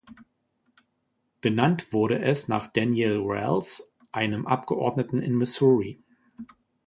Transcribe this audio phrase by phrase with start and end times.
[1.41, 6.01] Benannt wurde es nach Daniel Ralls, einem Abgeordneten in Missouri.